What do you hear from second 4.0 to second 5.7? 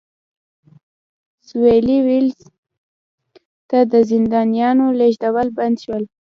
زندانیانو لېږدول